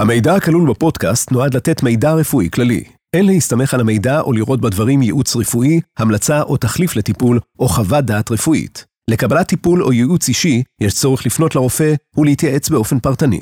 המידע 0.00 0.34
הכלול 0.34 0.70
בפודקאסט 0.70 1.32
נועד 1.32 1.54
לתת 1.54 1.82
מידע 1.82 2.12
רפואי 2.12 2.48
כללי. 2.52 2.84
אין 3.16 3.26
להסתמך 3.26 3.74
על 3.74 3.80
המידע 3.80 4.20
או 4.20 4.32
לראות 4.32 4.60
בדברים 4.60 5.02
ייעוץ 5.02 5.36
רפואי, 5.36 5.80
המלצה 5.98 6.42
או 6.42 6.56
תחליף 6.56 6.96
לטיפול, 6.96 7.40
או 7.58 7.68
חוות 7.68 8.04
דעת 8.04 8.30
רפואית. 8.30 8.84
לקבלת 9.10 9.48
טיפול 9.48 9.82
או 9.82 9.92
ייעוץ 9.92 10.28
אישי, 10.28 10.62
יש 10.80 10.94
צורך 10.94 11.26
לפנות 11.26 11.54
לרופא 11.54 11.94
ולהתייעץ 12.16 12.68
באופן 12.68 12.98
פרטני. 12.98 13.40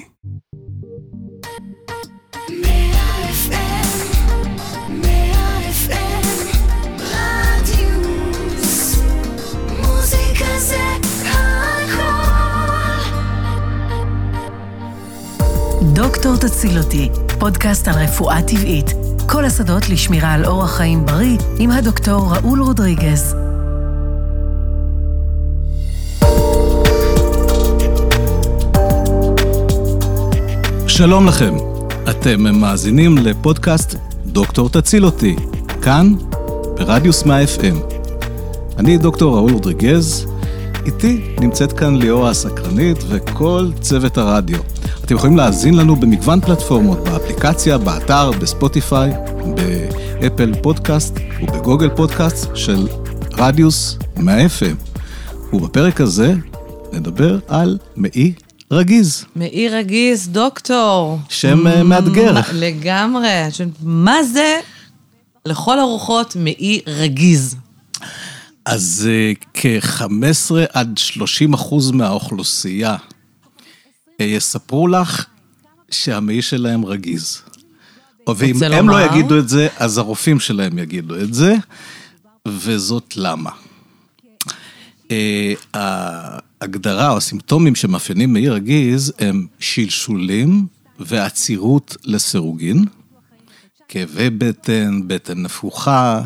דוקטור 15.99 16.37
תציל 16.37 16.78
אותי, 16.78 17.09
פודקאסט 17.38 17.88
על 17.88 17.95
רפואה 17.95 18.42
טבעית. 18.42 18.87
כל 19.27 19.45
השדות 19.45 19.88
לשמירה 19.88 20.33
על 20.33 20.45
אורח 20.45 20.77
חיים 20.77 21.07
בריא 21.07 21.38
עם 21.59 21.71
הדוקטור 21.71 22.34
ראול 22.34 22.62
רודריגז. 22.62 23.34
שלום 30.87 31.27
לכם, 31.27 31.55
אתם 32.10 32.43
מאזינים 32.60 33.19
לפודקאסט 33.19 33.95
דוקטור 34.27 34.69
תציל 34.69 35.05
אותי, 35.05 35.37
כאן 35.83 36.15
ברדיוס 36.77 37.24
100 37.24 37.45
FM. 37.45 37.95
אני 38.79 38.99
דוקטור 38.99 39.37
ראול 39.37 39.52
רודריגז, 39.52 40.27
איתי 40.87 41.35
נמצאת 41.41 41.73
כאן 41.73 41.96
ליאורה 41.96 42.30
הסקרנית 42.30 42.99
וכל 43.09 43.71
צוות 43.80 44.19
הרדיו. 44.19 44.77
אתם 45.09 45.17
יכולים 45.17 45.37
להאזין 45.37 45.75
לנו 45.75 45.97
במגוון 45.97 46.41
פלטפורמות, 46.41 46.98
באפליקציה, 47.05 47.79
באתר, 47.79 48.30
בספוטיפיי, 48.30 49.11
באפל 50.21 50.55
פודקאסט 50.63 51.15
ובגוגל 51.43 51.88
פודקאסט 51.96 52.49
של 52.55 52.87
רדיוס 53.32 53.99
100 54.16 54.47
FM. 54.47 54.99
ובפרק 55.52 56.01
הזה 56.01 56.35
נדבר 56.93 57.38
על 57.49 57.79
מעי 57.97 58.32
רגיז. 58.71 59.24
מאיר 59.37 59.77
רגיז, 59.77 60.29
דוקטור. 60.29 61.19
שם 61.29 61.66
אה, 61.66 61.82
מאתגר. 61.82 62.41
לגמרי. 62.52 63.29
מה 63.82 64.22
זה 64.22 64.60
לכל 65.47 65.78
הרוחות 65.78 66.36
מאי 66.41 66.80
רגיז? 66.86 67.56
אז 68.64 69.08
אה, 69.10 69.32
כ-15 69.54 70.54
עד 70.72 70.98
30 70.98 71.54
אחוז 71.54 71.91
מהאוכלוסייה 71.91 72.97
יספרו 74.22 74.88
לך 74.88 75.27
שהמעי 75.91 76.42
שלהם 76.42 76.84
רגיז. 76.84 77.42
ואם 78.36 78.56
הם 78.62 78.88
לא 78.88 79.00
לומר? 79.00 79.06
יגידו 79.06 79.38
את 79.38 79.48
זה, 79.48 79.69
אז 79.77 79.98
הרופאים 79.98 80.41
שלהם 80.41 80.78
יגידו 80.78 81.16
את 81.16 81.34
זה, 81.34 81.55
וזאת 82.48 83.16
למה. 83.16 83.50
אה, 85.10 85.55
ההגדרה 85.75 87.10
או 87.10 87.16
הסימפטומים 87.16 87.75
שמאפיינים 87.75 88.33
מעי 88.33 88.48
רגיז 88.48 89.12
הם 89.19 89.47
שלשולים 89.58 90.66
ועצירות 91.00 91.97
לסירוגין, 92.05 92.84
כאבי 93.88 94.30
בטן, 94.30 95.00
בטן 95.06 95.42
נפוחה. 95.42 96.22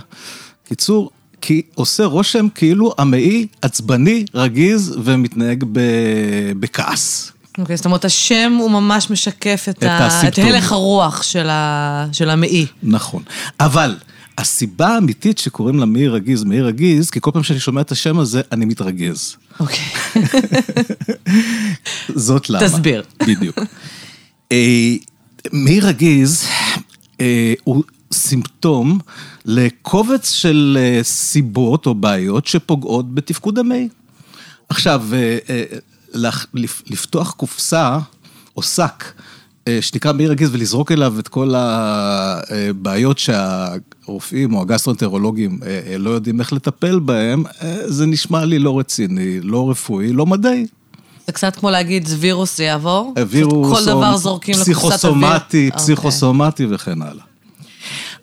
קיצור, 0.64 1.10
כי 1.40 1.62
עושה 1.74 2.04
רושם 2.04 2.46
כאילו 2.54 2.94
המעי 2.98 3.46
עצבני, 3.62 4.24
רגיז 4.34 4.98
ומתנהג 5.04 5.64
ב- 5.72 6.52
בכעס. 6.60 7.32
אוקיי, 7.58 7.76
זאת 7.76 7.86
אומרת, 7.86 8.04
השם 8.04 8.56
הוא 8.60 8.70
ממש 8.70 9.10
משקף 9.10 9.66
את, 9.70 9.78
את 9.78 9.84
ה... 9.84 10.28
את. 10.28 10.38
הלך 10.38 10.72
הרוח 10.72 11.22
של, 11.22 11.48
ה... 11.50 12.06
של 12.12 12.30
המעי. 12.30 12.66
נכון. 12.82 13.22
אבל 13.60 13.96
הסיבה 14.38 14.88
האמיתית 14.88 15.38
שקוראים 15.38 15.80
לה 15.80 15.86
מעי 15.86 16.08
רגיז, 16.08 16.44
מעי 16.44 16.60
רגיז, 16.60 17.10
כי 17.10 17.20
כל 17.20 17.30
פעם 17.30 17.42
שאני 17.42 17.60
שומע 17.60 17.80
את 17.80 17.92
השם 17.92 18.18
הזה, 18.18 18.40
אני 18.52 18.64
מתרגז. 18.64 19.36
אוקיי. 19.60 19.84
זאת 22.14 22.50
למה. 22.50 22.68
תסביר. 22.68 23.02
בדיוק. 23.26 23.58
אה, 24.52 24.94
מעי 25.52 25.80
רגיז 25.80 26.44
אה, 27.20 27.54
הוא 27.64 27.84
סימפטום 28.12 28.98
לקובץ 29.44 30.32
של 30.32 30.78
אה, 30.80 31.02
סיבות 31.02 31.86
או 31.86 31.94
בעיות 31.94 32.46
שפוגעות 32.46 33.14
בתפקוד 33.14 33.58
המעי. 33.58 33.88
עכשיו, 34.68 35.04
לפתוח 36.86 37.30
קופסה 37.30 37.98
או 38.56 38.62
שק 38.62 39.04
אה, 39.68 39.78
שנקרא 39.80 40.12
מעי 40.12 40.26
רגיז 40.26 40.54
ולזרוק 40.54 40.92
אליו 40.92 41.18
את 41.18 41.28
כל 41.28 41.54
הבעיות 41.56 43.18
שהרופאים 43.18 44.54
או 44.54 44.62
הגסטרונטרולוגים 44.62 45.58
אה, 45.62 45.80
אה, 45.86 45.98
לא 45.98 46.10
יודעים 46.10 46.40
איך 46.40 46.52
לטפל 46.52 46.98
בהם, 46.98 47.44
אה, 47.62 47.76
זה 47.90 48.06
נשמע 48.06 48.44
לי 48.44 48.58
לא 48.58 48.78
רציני, 48.78 49.40
לא 49.40 49.70
רפואי, 49.70 50.12
לא 50.12 50.26
מדעי. 50.26 50.66
זה 51.26 51.32
קצת 51.32 51.56
כמו 51.56 51.70
להגיד, 51.70 52.08
וירוס 52.18 52.56
זה 52.56 52.64
יעבור? 52.64 53.14
וירוס, 53.28 53.78
כל 53.78 53.84
דבר 53.84 54.16
זורקים 54.16 54.54
לקופסת 54.54 54.74
אוויר? 54.74 54.94
פסיכוסומטי, 54.98 55.66
אוקיי. 55.66 55.80
פסיכוסומטי 55.80 56.66
וכן 56.70 57.02
הלאה. 57.02 57.24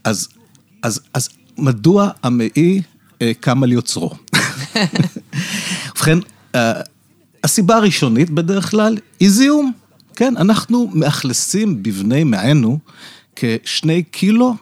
אז, 0.04 0.28
אז, 0.84 1.00
אז 1.14 1.30
מדוע 1.58 2.10
המעי 2.24 2.82
אה, 3.22 3.32
קם 3.40 3.64
על 3.64 3.72
יוצרו? 3.72 4.12
ובכן, 5.96 6.20
אה, 6.56 6.74
הסיבה 7.44 7.76
הראשונית 7.76 8.30
בדרך 8.30 8.72
כלל 8.72 8.98
היא 9.20 9.30
זיהום. 9.30 9.72
כן, 10.16 10.38
אנחנו 10.38 10.90
מאכלסים 10.94 11.84
בבני 11.84 12.24
מענו 12.24 12.80
כשני 13.36 14.04
קילו 14.04 14.56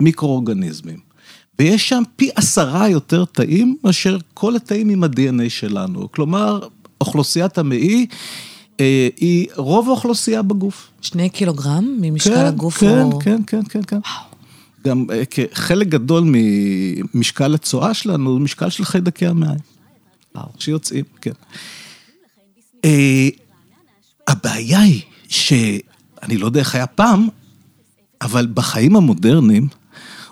מיקרואורגניזמים. 0.00 0.98
ויש 1.58 1.88
שם 1.88 2.02
פי 2.16 2.30
עשרה 2.34 2.88
יותר 2.88 3.24
תאים 3.24 3.76
מאשר 3.84 4.18
כל 4.34 4.56
התאים 4.56 4.88
עם 4.88 5.04
ה-DNA 5.04 5.48
שלנו. 5.48 6.12
כלומר, 6.12 6.68
אוכלוסיית 7.00 7.58
המעי 7.58 8.06
אה, 8.80 9.08
היא 9.16 9.46
רוב 9.56 9.88
האוכלוסייה 9.88 10.42
בגוף. 10.42 10.90
שני 11.00 11.28
קילוגרם 11.30 11.96
ממשקל 12.00 12.34
כן, 12.34 12.44
הגוף 12.44 12.78
כן, 12.78 12.98
הוא... 12.98 13.22
כן, 13.22 13.40
כן, 13.46 13.60
כן, 13.68 13.80
כן. 13.86 13.98
גם 14.86 15.06
אה, 15.12 15.22
כחלק 15.24 15.88
גדול 15.88 16.24
ממשקל 17.14 17.54
הצואה 17.54 17.94
שלנו, 17.94 18.30
הוא 18.30 18.40
משקל 18.40 18.70
של 18.70 18.84
חיידקי 18.84 19.26
המעיים. 19.26 19.58
שיוצאים, 20.58 21.04
כן. 21.20 21.32
אה, 22.84 23.28
הבעיה 24.28 24.80
היא 24.80 25.02
שאני 25.28 26.36
לא 26.36 26.46
יודע 26.46 26.60
איך 26.60 26.74
היה 26.74 26.86
פעם, 26.86 27.28
אבל 28.22 28.46
בחיים 28.54 28.96
המודרניים, 28.96 29.68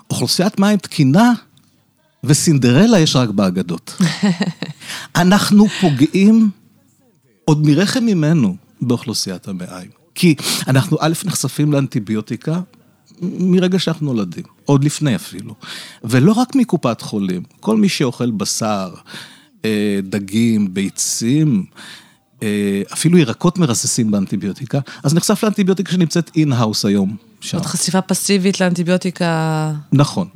אוכלוסיית 0.09 0.59
מים 0.59 0.77
תקינה 0.77 1.33
וסינדרלה 2.23 2.99
יש 2.99 3.15
רק 3.15 3.29
באגדות. 3.29 3.97
אנחנו 5.15 5.67
פוגעים 5.81 6.49
עוד 7.45 7.65
מרחם 7.67 8.03
אמנו 8.05 8.55
באוכלוסיית 8.81 9.47
המעיים. 9.47 9.89
כי 10.15 10.35
אנחנו 10.67 10.97
א', 11.01 11.13
נחשפים 11.25 11.71
לאנטיביוטיקה 11.71 12.61
מרגע 13.21 13.79
שאנחנו 13.79 14.05
נולדים, 14.05 14.43
עוד 14.65 14.83
לפני 14.83 15.15
אפילו. 15.15 15.55
ולא 16.03 16.31
רק 16.31 16.55
מקופת 16.55 17.01
חולים, 17.01 17.43
כל 17.59 17.77
מי 17.77 17.89
שאוכל 17.89 18.31
בשר, 18.31 18.93
אה, 19.65 19.99
דגים, 20.03 20.73
ביצים, 20.73 21.65
אפילו 22.93 23.17
ירקות 23.17 23.57
מרססים 23.57 24.11
באנטיביוטיקה, 24.11 24.79
אז 25.03 25.13
נחשף 25.13 25.43
לאנטיביוטיקה 25.43 25.91
שנמצאת 25.91 26.31
in-house 26.35 26.85
היום. 26.85 27.15
שם. 27.43 27.57
זאת 27.57 27.65
חשיפה 27.65 28.01
פסיבית 28.01 28.61
לאנטיביוטיקה... 28.61 29.71
נכון. 29.91 30.27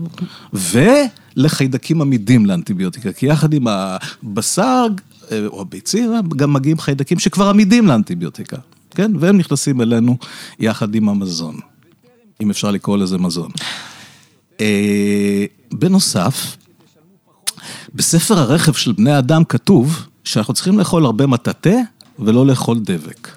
ולחיידקים 0.53 2.01
עמידים 2.01 2.46
לאנטיביוטיקה, 2.46 3.12
כי 3.13 3.25
יחד 3.25 3.53
עם 3.53 3.67
הבשר 3.67 4.88
אה, 5.31 5.47
או 5.47 5.62
הביצים, 5.62 6.12
גם 6.35 6.53
מגיעים 6.53 6.79
חיידקים 6.79 7.19
שכבר 7.19 7.50
עמידים 7.50 7.88
לאנטיביוטיקה, 7.88 8.57
כן? 8.91 9.12
והם 9.19 9.38
נכנסים 9.38 9.81
אלינו 9.81 10.17
יחד 10.59 10.96
עם 10.96 11.09
המזון, 11.09 11.59
אם 12.41 12.49
אפשר 12.49 12.72
לקרוא 12.72 12.97
לזה 12.97 13.17
מזון. 13.17 13.52
אה, 14.61 15.46
בנוסף, 15.72 16.58
בספר 17.96 18.40
הרכב 18.40 18.73
של 18.73 18.91
בני 18.91 19.17
אדם 19.17 19.43
כתוב 19.43 20.08
שאנחנו 20.23 20.53
צריכים 20.53 20.79
לאכול 20.79 21.05
הרבה 21.05 21.28
מטאטא 21.28 21.76
ולא 22.19 22.46
לאכול 22.46 22.79
דבק. 22.79 23.29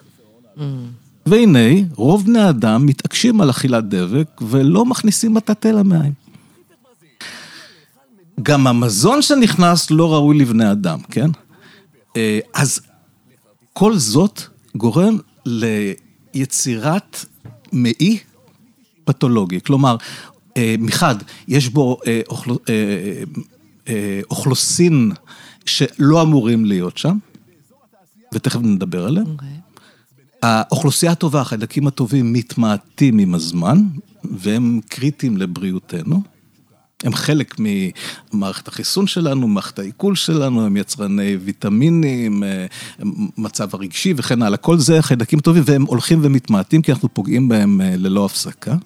והנה, 1.27 1.69
רוב 1.94 2.25
בני 2.25 2.38
האדם 2.38 2.87
מתעקשים 2.87 3.41
על 3.41 3.50
אכילת 3.50 3.88
דבק 3.88 4.41
ולא 4.41 4.85
מכניסים 4.85 5.35
מטאטא 5.35 5.69
למים. 5.69 6.12
גם 8.43 8.67
המזון 8.67 9.23
שנכנס 9.23 9.91
לא 9.91 10.12
ראוי 10.15 10.38
לבני 10.38 10.73
אדם, 10.73 10.99
כן? 11.11 11.31
אה, 12.17 12.38
אז 12.55 12.81
כל 13.73 13.97
זאת 13.97 14.43
גורם 14.77 15.19
ליצירת 15.47 17.25
מעי 17.73 18.19
פתולוגי. 19.05 19.61
כלומר, 19.61 19.97
אה, 20.56 20.75
מחד, 20.79 21.15
יש 21.49 21.69
בו 21.69 21.99
אה, 22.06 22.21
אוכלוסין 24.31 25.12
שלא 25.65 26.23
אמורים 26.23 26.65
להיות 26.65 26.99
שם, 26.99 27.19
ותכף 28.35 28.61
נדבר 28.61 29.06
עליהם. 29.06 29.27
אוקיי. 29.27 29.49
האוכלוסייה 30.43 31.12
הטובה, 31.12 31.41
החיידקים 31.41 31.87
הטובים 31.87 32.32
מתמעטים 32.32 33.19
עם 33.19 33.35
הזמן, 33.35 33.79
והם 34.25 34.81
קריטיים 34.88 35.37
לבריאותנו. 35.37 36.23
הם 37.05 37.15
חלק 37.15 37.55
ממערכת 37.59 38.69
החיסון 38.69 39.06
שלנו, 39.06 39.49
מערכת 39.49 39.79
העיכול 39.79 40.15
שלנו, 40.15 40.67
הם 40.67 40.77
יצרני 40.77 41.37
ויטמינים, 41.37 42.44
אה, 42.44 42.67
מצב 43.38 43.69
הרגשי 43.75 44.15
וכן 44.17 44.43
הלאה. 44.43 44.56
כל 44.56 44.79
זה 44.79 45.03
חיידקים 45.03 45.41
טובים 45.41 45.62
והם 45.67 45.83
הולכים 45.83 46.19
ומתמעטים 46.23 46.83
כי 46.83 46.93
אנחנו 46.93 47.15
פוגעים 47.15 47.49
בהם 47.49 47.81
אה, 47.81 47.97
ללא 47.97 48.25
הפסקה. 48.25 48.76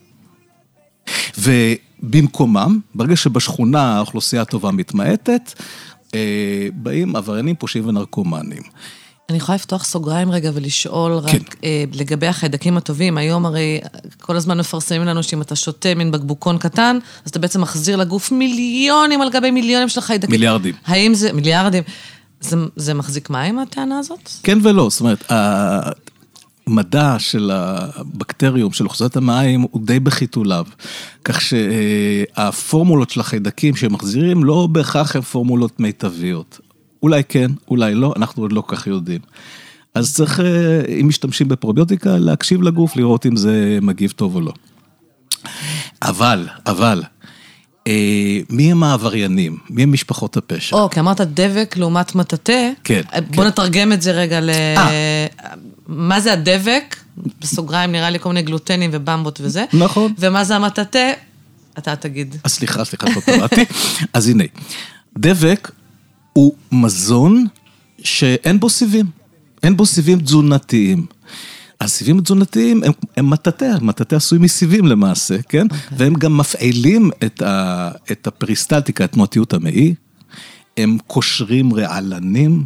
ובמקומם, 1.38 2.80
ברגע 2.94 3.16
שבשכונה 3.16 3.96
האוכלוסייה 3.96 4.42
הטובה 4.42 4.70
מתמעטת, 4.70 5.52
אה, 6.14 6.68
באים 6.74 7.16
עבריינים, 7.16 7.56
פושעים 7.56 7.88
ונרקומנים. 7.88 8.62
אני 9.28 9.36
יכולה 9.36 9.56
לפתוח 9.56 9.84
סוגריים 9.84 10.30
רגע 10.30 10.50
ולשאול 10.54 11.20
כן. 11.20 11.36
רק 11.36 11.56
אה, 11.64 11.84
לגבי 11.92 12.26
החיידקים 12.26 12.76
הטובים. 12.76 13.18
היום 13.18 13.46
הרי 13.46 13.80
כל 14.20 14.36
הזמן 14.36 14.58
מפרסמים 14.58 15.04
לנו 15.04 15.22
שאם 15.22 15.42
אתה 15.42 15.56
שותה 15.56 15.94
מין 15.94 16.10
בקבוקון 16.10 16.58
קטן, 16.58 16.98
אז 17.24 17.30
אתה 17.30 17.38
בעצם 17.38 17.60
מחזיר 17.60 17.96
לגוף 17.96 18.32
מיליונים 18.32 19.22
על 19.22 19.30
גבי 19.30 19.50
מיליונים 19.50 19.88
של 19.88 19.98
החיידקים. 19.98 20.30
מיליארדים. 20.30 20.74
האם 20.86 21.14
זה, 21.14 21.32
מיליארדים. 21.32 21.82
זה, 22.40 22.56
זה 22.76 22.94
מחזיק 22.94 23.30
מים, 23.30 23.58
הטענה 23.58 23.98
הזאת? 23.98 24.30
כן 24.42 24.58
ולא, 24.62 24.88
זאת 24.90 25.00
אומרת, 25.00 25.32
המדע 26.66 27.16
של 27.18 27.50
הבקטריום, 27.54 28.72
של 28.72 28.84
אוכלוסיית 28.84 29.16
המים, 29.16 29.60
הוא 29.60 29.86
די 29.86 30.00
בחיתוליו. 30.00 30.66
כך 31.24 31.40
שהפורמולות 31.40 33.10
של 33.10 33.20
החיידקים 33.20 33.76
שהם 33.76 33.92
מחזירים, 33.92 34.44
לא 34.44 34.68
בהכרח 34.72 35.16
הן 35.16 35.22
פורמולות 35.22 35.80
מיטביות. 35.80 36.60
אולי 37.04 37.22
כן, 37.28 37.50
אולי 37.68 37.94
לא, 37.94 38.14
אנחנו 38.16 38.42
עוד 38.42 38.52
לא 38.52 38.60
כל 38.60 38.76
כך 38.76 38.86
יודעים. 38.86 39.20
אז 39.94 40.14
צריך, 40.14 40.40
אה, 40.40 40.44
אם 41.00 41.08
משתמשים 41.08 41.48
בפרוביוטיקה, 41.48 42.18
להקשיב 42.18 42.62
לגוף, 42.62 42.96
לראות 42.96 43.26
אם 43.26 43.36
זה 43.36 43.78
מגיב 43.82 44.10
טוב 44.10 44.34
או 44.34 44.40
לא. 44.40 44.52
אבל, 46.02 46.48
אבל, 46.66 47.02
אה, 47.86 48.40
מי 48.50 48.72
הם 48.72 48.82
העבריינים? 48.82 49.58
מי 49.70 49.82
הם 49.82 49.92
משפחות 49.92 50.36
הפשע? 50.36 50.76
או, 50.76 50.90
כי 50.90 51.00
אמרת 51.00 51.20
דבק 51.20 51.74
לעומת 51.76 52.14
מטאטא. 52.14 52.70
כן, 52.84 53.00
בוא 53.34 53.42
כן. 53.42 53.48
נתרגם 53.48 53.92
את 53.92 54.02
זה 54.02 54.12
רגע 54.12 54.40
ל... 54.40 54.50
אה. 54.50 55.26
מה 55.86 56.20
זה 56.20 56.32
הדבק? 56.32 56.96
בסוגריים 57.40 57.92
נראה 57.92 58.10
לי 58.10 58.18
כל 58.18 58.28
מיני 58.28 58.42
גלוטנים 58.42 58.90
ובמבות 58.92 59.40
וזה. 59.42 59.64
נכון. 59.72 60.14
ומה 60.18 60.44
זה 60.44 60.56
המטאטא? 60.56 61.12
אתה 61.78 61.96
תגיד. 61.96 62.36
סליחה, 62.46 62.84
סליחה, 62.84 63.06
לא 63.16 63.20
קראתי. 63.20 63.64
אז 64.12 64.28
הנה, 64.28 64.44
דבק 65.18 65.70
הוא 66.34 66.54
מזון 66.72 67.46
שאין 68.02 68.60
בו 68.60 68.70
סיבים. 68.70 69.06
אין 69.62 69.76
בו 69.76 69.86
סיבים 69.86 70.20
תזונתיים. 70.20 71.06
הסיבים 71.80 72.18
התזונתיים 72.18 72.84
הם, 72.84 72.92
הם 73.16 73.30
מטאטא, 73.30 73.70
מטאטא 73.80 74.14
עשוי 74.14 74.38
מסיבים 74.38 74.86
למעשה, 74.86 75.42
כן? 75.48 75.66
Okay. 75.70 75.94
והם 75.96 76.14
גם 76.14 76.36
מפעילים 76.36 77.10
את, 77.24 77.42
ה, 77.42 77.90
את 78.12 78.26
הפריסטלטיקה, 78.26 79.04
את 79.04 79.12
תנועתיות 79.12 79.52
המעי, 79.52 79.94
הם 80.76 80.98
קושרים 81.06 81.74
רעלנים, 81.74 82.64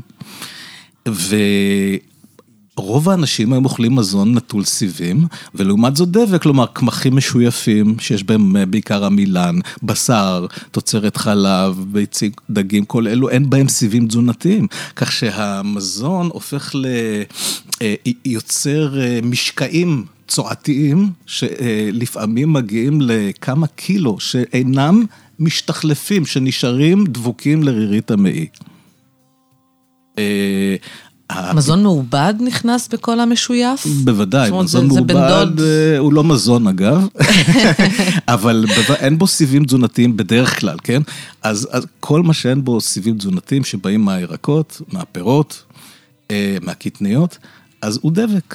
ורוב 2.78 3.08
האנשים 3.08 3.52
היום 3.52 3.64
אוכלים 3.64 3.96
מזון 3.96 4.34
נטול 4.34 4.64
סיבים, 4.64 5.26
ולעומת 5.54 5.96
זאת 5.96 6.08
דבק, 6.08 6.42
כלומר 6.42 6.66
קמחים 6.66 7.16
משויפים, 7.16 7.98
שיש 7.98 8.24
בהם 8.24 8.56
אה, 8.56 8.66
בעיקר 8.66 9.04
עמילן, 9.04 9.58
בשר, 9.82 10.46
תוצרת 10.70 11.16
חלב, 11.16 11.84
ביצים, 11.92 12.30
דגים, 12.50 12.84
כל 12.84 13.08
אלו, 13.08 13.28
אין 13.28 13.50
בהם 13.50 13.68
סיבים 13.68 14.08
תזונתיים. 14.08 14.66
כך 14.96 15.12
שהמזון 15.12 16.28
הופך 16.32 16.74
ל... 16.74 16.86
אה, 17.82 17.94
יוצר 18.24 19.00
אה, 19.00 19.20
משקעים 19.22 20.04
צועתיים, 20.28 21.10
שלפעמים 21.26 22.52
מגיעים 22.52 23.00
לכמה 23.00 23.66
קילו, 23.66 24.20
שאינם 24.20 25.02
משתחלפים, 25.38 26.26
שנשארים 26.26 27.04
דבוקים 27.06 27.62
לרירית 27.62 28.10
המעי. 28.10 28.46
אה, 31.30 31.52
מזון 31.54 31.82
מעובד 31.82 32.34
נכנס 32.40 32.88
בכל 32.88 33.20
המשויף? 33.20 33.86
בוודאי, 34.04 34.50
מזון 34.50 34.86
מעובד. 34.86 35.60
אה, 35.60 35.98
הוא 35.98 36.12
לא 36.12 36.24
מזון 36.24 36.66
אגב, 36.66 37.06
אבל 38.28 38.64
אין 38.98 39.18
בו 39.18 39.26
סיבים 39.26 39.64
תזונתיים 39.64 40.16
בדרך 40.16 40.60
כלל, 40.60 40.76
כן? 40.84 41.02
אז, 41.42 41.68
אז 41.70 41.86
כל 42.00 42.22
מה 42.22 42.32
שאין 42.34 42.64
בו 42.64 42.80
סיבים 42.80 43.18
תזונתיים 43.18 43.64
שבאים 43.64 44.04
מהירקות, 44.04 44.82
מהפירות, 44.92 45.62
אה, 46.30 46.56
מהקטניות, 46.62 47.38
אז 47.82 47.98
הוא 48.02 48.12
דבק. 48.12 48.54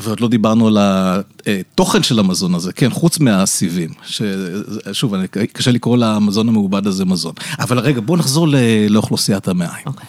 ועוד 0.00 0.20
לא 0.20 0.28
דיברנו 0.28 0.66
על 0.68 0.78
התוכן 0.80 2.02
של 2.02 2.18
המזון 2.18 2.54
הזה, 2.54 2.72
כן, 2.72 2.90
חוץ 2.90 3.18
מהסיבים, 3.18 3.90
ששוב, 4.06 5.14
אני- 5.14 5.26
קשה 5.52 5.70
לקרוא 5.70 5.96
למזון 5.96 6.48
המעובד 6.48 6.86
הזה 6.86 7.04
מזון. 7.04 7.32
אבל 7.58 7.78
רגע, 7.78 8.00
בואו 8.00 8.18
נחזור 8.18 8.46
לאוכלוסיית 8.90 9.48
המעיים. 9.48 9.86
אוקיי. 9.86 10.06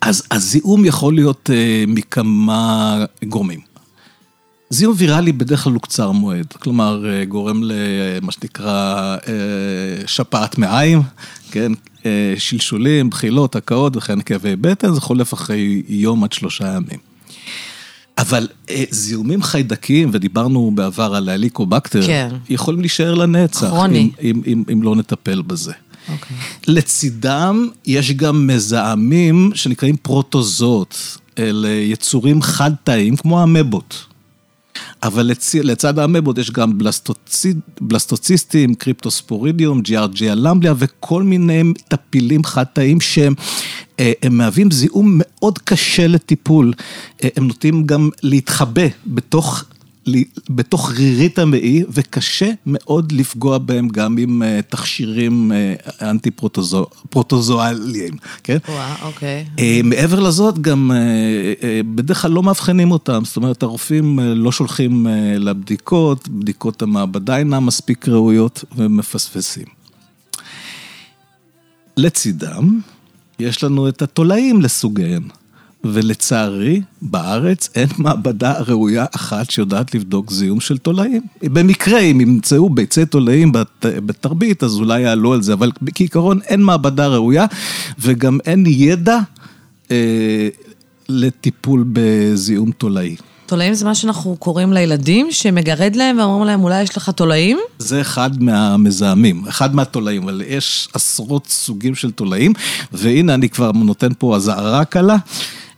אז 0.00 0.22
הזיהום 0.30 0.84
יכול 0.84 1.14
להיות 1.14 1.50
אה, 1.52 1.84
מכמה 1.88 3.04
גורמים. 3.24 3.60
זיהום 4.70 4.94
ויראלי 4.98 5.32
בדרך 5.32 5.64
כלל 5.64 5.72
הוא 5.72 5.82
קצר 5.82 6.10
מועד, 6.10 6.46
כלומר 6.52 7.10
אה, 7.10 7.24
גורם 7.24 7.62
למה 7.62 8.32
שנקרא 8.32 9.16
אה, 9.28 10.06
שפעת 10.06 10.58
מעיים, 10.58 11.02
כן, 11.50 11.72
שלשולים, 12.38 13.10
בחילות, 13.10 13.56
הקאות 13.56 13.96
וכן 13.96 14.20
כאבי 14.20 14.56
בטן, 14.56 14.94
זה 14.94 15.00
חולף 15.00 15.34
אחרי 15.34 15.82
יום 15.88 16.24
עד 16.24 16.32
שלושה 16.32 16.66
ימים. 16.66 16.98
אבל 18.18 18.48
זיהומים 18.90 19.42
חיידקיים, 19.42 20.10
ודיברנו 20.12 20.72
בעבר 20.74 21.14
על 21.14 21.28
ההליקובקטר, 21.28 22.06
כן. 22.06 22.28
יכולים 22.48 22.80
להישאר 22.80 23.14
לנצח, 23.14 23.66
כרוני. 23.66 23.98
אם, 23.98 24.10
אם, 24.22 24.42
אם, 24.46 24.64
אם 24.72 24.82
לא 24.82 24.96
נטפל 24.96 25.42
בזה. 25.42 25.72
אוקיי. 26.12 26.36
לצידם 26.66 27.68
יש 27.86 28.12
גם 28.12 28.46
מזהמים 28.46 29.50
שנקראים 29.54 29.96
פרוטוזות, 29.96 31.18
אלה 31.38 31.68
יצורים 31.68 32.42
חד-תאיים 32.42 33.16
כמו 33.16 33.42
המבות. 33.42 34.06
אבל 35.02 35.26
לצ... 35.26 35.54
לצד 35.54 35.98
האמבות 35.98 36.38
יש 36.38 36.50
גם 36.50 36.78
בלסטוצי... 36.78 37.54
בלסטוציסטים, 37.80 38.74
קריפטוספורידיום, 38.74 39.80
ג'יארג'יה 39.80 40.34
למבליה 40.34 40.74
וכל 40.78 41.22
מיני 41.22 41.62
טפילים 41.88 42.44
חד-תאיים 42.44 43.00
שהם 43.00 43.34
אה, 44.00 44.12
הם 44.22 44.38
מהווים 44.38 44.70
זיהום 44.70 45.14
מאוד 45.18 45.58
קשה 45.58 46.06
לטיפול. 46.06 46.72
אה, 47.24 47.28
הם 47.36 47.46
נוטים 47.46 47.86
גם 47.86 48.10
להתחבא 48.22 48.86
בתוך... 49.06 49.64
בתוך 50.50 50.90
רירית 50.90 51.38
המעי, 51.38 51.82
וקשה 51.88 52.50
מאוד 52.66 53.12
לפגוע 53.12 53.58
בהם 53.58 53.88
גם 53.88 54.18
עם 54.18 54.42
אה, 54.42 54.60
תכשירים 54.68 55.52
אה, 55.52 55.74
אנטי-פרוטוזואליים, 56.10 58.16
כן? 58.44 58.58
וואה, 58.68 58.94
אוקיי. 59.02 59.46
אה, 59.58 59.80
מעבר 59.84 60.20
לזאת, 60.20 60.58
גם 60.58 60.90
בדרך 61.94 62.22
כלל 62.22 62.30
לא 62.30 62.42
מאבחנים 62.42 62.90
אותם, 62.90 63.22
זאת 63.24 63.36
אומרת, 63.36 63.62
הרופאים 63.62 64.18
לא 64.18 64.52
שולחים 64.52 65.06
לבדיקות, 65.38 66.28
בדיקות 66.28 66.82
המעבדה 66.82 67.36
אינן 67.36 67.58
מספיק 67.58 68.08
ראויות 68.08 68.64
ומפספסים. 68.76 69.66
לצידם, 71.96 72.80
יש 73.38 73.64
לנו 73.64 73.88
את 73.88 74.02
התולעים 74.02 74.62
לסוגיהם, 74.62 75.22
ולצערי, 75.84 76.80
בארץ 77.02 77.68
אין 77.74 77.88
מעבדה 77.98 78.52
ראויה 78.66 79.04
אחת 79.14 79.50
שיודעת 79.50 79.94
לבדוק 79.94 80.30
זיהום 80.32 80.60
של 80.60 80.78
תולעים. 80.78 81.22
במקרה, 81.42 81.98
אם 81.98 82.20
ימצאו 82.20 82.70
ביצי 82.70 83.06
תולעים 83.06 83.52
בת- 83.52 83.86
בתרבית, 84.06 84.62
אז 84.62 84.74
אולי 84.74 85.00
יעלו 85.00 85.32
על 85.32 85.42
זה, 85.42 85.52
אבל 85.52 85.70
כעיקרון 85.94 86.40
אין 86.46 86.62
מעבדה 86.62 87.06
ראויה, 87.06 87.46
וגם 87.98 88.38
אין 88.46 88.64
ידע 88.66 89.18
אה, 89.90 90.48
לטיפול 91.08 91.84
בזיהום 91.92 92.70
תולעי. 92.70 93.16
תולעים 93.46 93.74
זה 93.74 93.84
מה 93.84 93.94
שאנחנו 93.94 94.36
קוראים 94.36 94.72
לילדים, 94.72 95.26
שמגרד 95.30 95.96
להם 95.96 96.18
ואומרים 96.18 96.46
להם, 96.46 96.64
אולי 96.64 96.82
יש 96.82 96.96
לך 96.96 97.10
תולעים? 97.10 97.58
זה 97.78 98.00
אחד 98.00 98.42
מהמזהמים, 98.42 99.44
אחד 99.48 99.74
מהתולעים, 99.74 100.22
אבל 100.22 100.42
יש 100.48 100.88
עשרות 100.94 101.46
סוגים 101.48 101.94
של 101.94 102.10
תולעים, 102.10 102.52
והנה 102.92 103.34
אני 103.34 103.48
כבר 103.48 103.72
נותן 103.72 104.08
פה 104.18 104.36
אזהרה 104.36 104.84
קלה. 104.84 105.16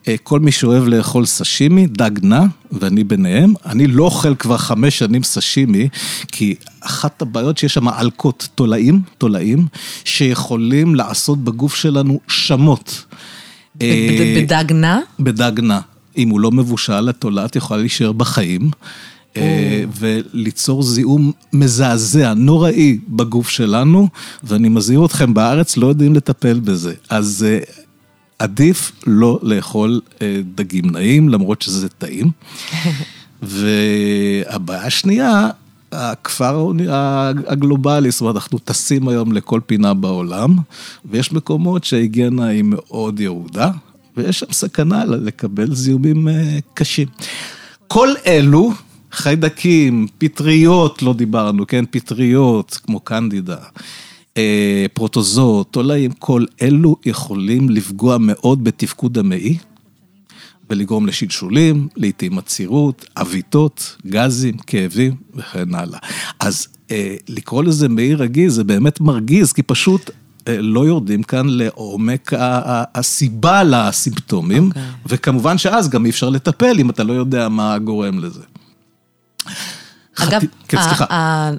אה, 0.09 0.15
כל 0.23 0.41
מי 0.41 0.53
שאוהב 0.53 0.85
לאכול 0.85 1.27
סשימי, 1.27 1.87
דג 1.87 2.11
נע, 2.23 2.43
ואני 2.73 3.05
ביניהם, 3.05 3.55
אני 3.67 3.87
לא 3.87 4.05
אוכל 4.05 4.35
כבר 4.35 4.57
חמש 4.57 4.99
שנים 4.99 5.23
סשימי, 5.23 5.89
כי 6.33 6.55
אחת 6.81 7.23
הבעיות 7.23 7.59
שיש 7.59 7.75
שם 7.75 7.89
עלקות 7.89 8.49
תולעים, 8.55 9.01
תולעים, 9.19 9.67
שיכולים 10.05 10.95
לעשות 10.95 11.45
בגוף 11.45 11.75
שלנו 11.75 12.21
שמות. 12.29 13.05
בדג 13.77 14.73
נע? 14.73 14.99
בדג 15.21 15.61
נע. 15.61 15.81
אם 16.17 16.29
הוא 16.29 16.41
לא 16.41 16.51
מבושל, 16.51 17.09
התולעת 17.09 17.57
יכולה 17.57 17.81
להישאר 17.81 18.13
בחיים. 18.13 18.71
אה, 19.37 19.85
וליצור 19.99 20.83
זיהום 20.83 21.33
מזעזע, 21.53 22.35
נוראי 22.35 22.99
בגוף 23.09 23.49
שלנו, 23.49 24.09
ואני 24.45 24.69
מזהיר 24.69 25.05
אתכם, 25.05 25.35
בארץ 25.35 25.77
לא 25.77 25.87
יודעים 25.87 26.15
לטפל 26.15 26.61
בזה. 26.61 26.95
אז 27.11 27.47
אה, 27.49 27.59
עדיף 28.43 28.93
לא 29.07 29.39
לאכול 29.43 30.01
אה, 30.23 30.41
דגים 30.55 30.91
נעים, 30.91 31.29
למרות 31.29 31.63
שזה 31.63 31.89
טעים. 31.89 32.31
והבעיה 33.43 34.87
השנייה, 34.87 35.51
הכפר 35.93 36.73
הגלובלי, 37.47 38.11
זאת 38.11 38.21
אומרת, 38.21 38.35
אנחנו 38.35 38.59
טסים 38.59 39.09
היום 39.09 39.33
לכל 39.33 39.61
פינה 39.67 39.95
בעולם, 39.95 40.57
ויש 41.05 41.33
מקומות 41.33 41.85
שההיגיינה 41.85 42.47
היא 42.47 42.65
מאוד 42.67 43.21
ירודה, 43.21 43.71
ויש 44.17 44.39
שם 44.39 44.53
סכנה 44.53 45.05
לקבל 45.05 45.75
זיהומים 45.75 46.29
אה, 46.29 46.59
קשים. 46.75 47.09
כל 47.89 48.09
אלו, 48.27 48.73
חיידקים, 49.13 50.07
פטריות, 50.19 51.03
לא 51.03 51.15
דיברנו, 51.15 51.67
כן? 51.67 51.85
פטריות, 51.91 52.79
כמו 52.87 53.01
קנדידה, 53.01 53.57
אה, 54.37 54.87
פרוטוזות, 54.95 55.73
תולעים, 55.73 56.13
כל 56.13 56.45
אלו 56.63 56.97
יכולים 57.05 57.71
לפגוע 57.71 58.17
מאוד 58.21 58.65
בתפקוד 58.65 59.19
המעי. 59.19 59.59
ולגרום 60.71 61.07
לשלשולים, 61.07 61.89
לעיתים 61.97 62.39
עצירות, 62.39 63.07
עוויתות, 63.17 63.97
גזים, 64.07 64.59
כאבים 64.59 65.15
וכן 65.35 65.75
הלאה. 65.75 65.99
אז 66.41 66.67
אה, 66.91 67.17
לקרוא 67.29 67.65
לזה 67.65 67.89
מעי 67.89 68.15
רגיז 68.15 68.55
זה 68.55 68.65
באמת 68.65 69.01
מרגיז, 69.01 69.53
כי 69.53 69.63
פשוט 69.63 70.11
אה, 70.49 70.61
לא 70.61 70.87
יורדים 70.87 71.23
כאן 71.23 71.47
לעומק 71.49 72.33
הסיבה 72.95 73.63
לסימפטומים, 73.65 74.67
אוקיי. 74.67 74.83
וכמובן 75.07 75.59
שאז 75.59 75.89
גם 75.89 76.05
אי 76.05 76.11
אפשר 76.11 76.31
לטפל 76.31 76.77
אם 76.79 76.91
אתה 76.91 77.05
לא 77.05 77.13
יודע 77.13 77.49
מה 77.49 77.79
גורם 77.79 78.19
לזה. 78.19 78.43
אגב, 80.19 80.43
כן, 80.69 80.79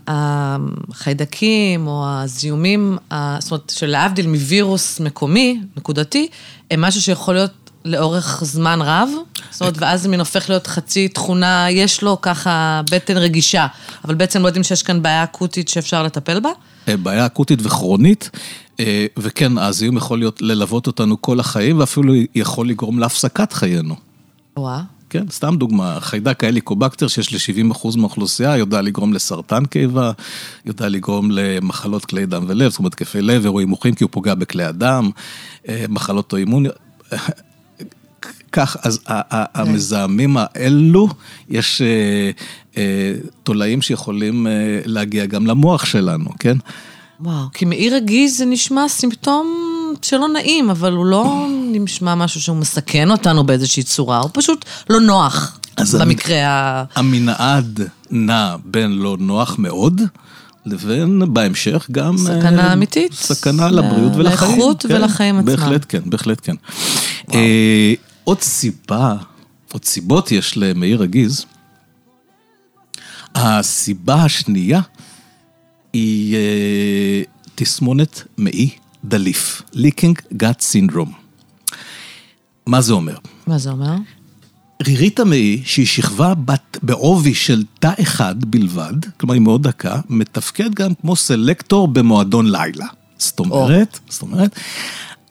החיידקים 0.08 1.88
או 1.88 2.06
הזיהומים, 2.08 2.98
זאת 3.40 3.52
אומרת, 3.52 3.70
שלהבדיל 3.76 4.28
מווירוס 4.28 5.00
מקומי, 5.00 5.62
נקודתי, 5.78 6.28
הם 6.72 6.82
משהו 6.82 7.02
שיכול 7.02 7.34
להיות 7.34 7.52
לאורך 7.86 8.44
זמן 8.44 8.80
רב, 8.82 9.10
זאת 9.52 9.62
אומרת, 9.62 9.76
ואז 9.78 10.02
זה 10.02 10.10
מין 10.10 10.20
הופך 10.20 10.50
להיות 10.50 10.68
חצי 10.68 11.08
תכונה, 11.08 11.68
יש 11.70 12.02
לו 12.02 12.22
ככה 12.22 12.82
בטן 12.92 13.18
רגישה, 13.18 13.68
אבל 14.06 14.16
בעצם 14.16 14.42
לא 14.42 14.48
יודעים 14.48 14.64
שיש 14.64 14.84
כאן 14.84 15.02
בעיה 15.02 15.24
אקוטית 15.24 15.68
שאפשר 15.68 16.04
לטפל 16.04 16.40
בה? 16.40 16.50
אה, 16.88 16.98
בעיה 16.98 17.26
אקוטית 17.26 17.60
וכרונית, 17.64 18.30
אה, 18.80 19.06
וכן, 19.18 19.58
הזיהום 19.58 19.98
יכול 19.98 20.20
להיות 20.20 20.42
ללוות 20.42 20.88
אותנו 20.88 21.22
כל 21.22 21.40
החיים, 21.40 21.80
ואפילו 21.80 22.14
יכול 22.36 22.70
לגרום 22.70 23.00
להפסקת 23.00 23.54
חיינו. 23.54 23.96
וואה. 24.58 24.82
כן, 25.14 25.26
סתם 25.32 25.56
דוגמה, 25.58 25.98
חיידק 26.00 26.44
ההליקובקטר 26.44 27.08
שיש 27.08 27.34
ל-70% 27.34 27.98
מהאוכלוסייה, 27.98 28.58
יודע 28.58 28.82
לגרום 28.82 29.14
לסרטן 29.14 29.66
קיבה, 29.66 30.12
יודע 30.66 30.90
לגרום 30.90 31.32
למחלות 31.32 32.06
כלי 32.06 32.26
דם 32.26 32.44
ולב, 32.48 32.70
זאת 32.72 32.80
אומרת, 32.80 32.94
התקפי 32.94 33.22
לב, 33.22 33.44
אירועים 33.44 33.68
מוחים, 33.68 33.94
כי 33.94 34.04
הוא 34.04 34.10
פוגע 34.12 34.36
בכלי 34.36 34.64
הדם, 34.64 35.10
אה, 35.70 35.86
מחלות 35.90 36.26
אוטואימוניות. 36.26 36.76
כך, 38.52 38.78
אז 38.84 39.00
המזהמים 39.54 40.38
האלו, 40.40 41.10
יש 41.50 41.82
אה, 41.82 42.32
אה, 42.78 43.14
תולעים 43.44 43.82
שיכולים 43.82 44.48
להגיע 44.86 45.26
גם 45.26 45.48
למוח 45.48 45.86
שלנו, 45.86 46.30
כן? 46.40 46.58
וואו, 47.20 47.46
כי 47.54 47.66
מעי 47.66 47.90
רגיז 47.90 48.38
זה 48.38 48.46
נשמע 48.46 48.88
סימפטום 48.88 49.48
שלא 50.02 50.28
נעים, 50.28 50.70
אבל 50.70 50.94
הוא 50.94 51.06
לא 51.06 51.48
נשמע 51.80 52.16
משהו 52.16 52.42
שהוא 52.42 52.58
מסכן 52.58 53.12
אותנו 53.12 53.44
באיזושהי 53.44 53.84
צורה, 53.84 54.18
הוא 54.20 54.30
פשוט 54.34 54.66
לא 54.90 55.00
נוח, 55.00 55.60
במקרה 56.00 56.48
ה... 56.48 56.84
המנעד 56.96 57.80
נע 58.12 58.56
בין 58.66 58.92
לא 58.92 59.18
נוח 59.20 59.56
מאוד, 59.60 60.02
לבין 60.66 61.34
בהמשך 61.34 61.88
גם... 61.92 62.18
סכנה 62.18 62.68
אה, 62.68 62.74
אמיתית. 62.74 63.14
סכנה 63.14 63.70
לבריאות 63.70 64.12
ולחיים. 64.16 64.52
לאיכות 64.52 64.86
כן, 64.86 64.96
ולחיים 64.96 65.40
עצמם. 65.40 65.56
בהחלט 65.56 65.86
כן, 65.90 66.02
בהחלט 66.06 66.40
כן. 66.44 66.56
אה, 67.34 67.94
עוד 68.24 68.42
סיבה, 68.42 69.16
עוד 69.72 69.86
סיבות 69.86 70.32
יש 70.32 70.58
למעי 70.58 70.96
רגיז. 70.96 71.46
הסיבה 73.36 74.16
השנייה 74.16 74.82
היא 75.94 76.36
אה, 76.36 77.22
תסמונת 77.56 78.24
מעי 78.38 78.70
דליף, 79.06 79.62
leaking 79.74 80.34
gut 80.34 80.62
syndrome. 80.74 81.23
מה 82.66 82.82
זה 82.82 82.94
אומר? 82.94 83.16
מה 83.48 83.58
זה 83.58 83.72
אומר? 83.72 83.96
רירית 84.86 85.20
המעי, 85.20 85.62
שהיא 85.66 85.86
שכבה 85.86 86.34
בת, 86.34 86.78
בעובי 86.84 87.34
של 87.34 87.64
תא 87.80 87.92
אחד 88.02 88.36
בלבד, 88.46 88.94
כלומר 89.18 89.34
היא 89.34 89.42
מאוד 89.42 89.68
דקה, 89.68 90.00
מתפקד 90.10 90.74
גם 90.74 90.94
כמו 91.02 91.16
סלקטור 91.16 91.88
במועדון 91.88 92.52
לילה. 92.52 92.86
זאת 93.18 93.40
אומרת, 93.40 94.00
זאת 94.10 94.22
אומרת, 94.22 94.60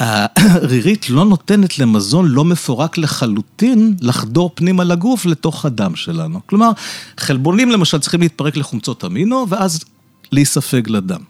הרירית 0.01 1.11
לא 1.11 1.25
נותנת 1.25 1.79
למזון 1.79 2.27
לא 2.27 2.45
מפורק 2.45 2.99
לחלוטין 2.99 3.95
לחדור 4.01 4.51
פנימה 4.55 4.85
לגוף 4.85 5.27
לתוך 5.27 5.65
הדם 5.65 5.97
שלנו. 5.97 6.41
כלומר, 6.47 6.71
חלבונים 7.19 7.71
למשל 7.71 7.99
צריכים 7.99 8.21
להתפרק 8.21 8.57
לחומצות 8.57 9.05
אמינו, 9.05 9.47
ואז 9.49 9.85
להיספג 10.33 10.89
לדם. 10.89 11.21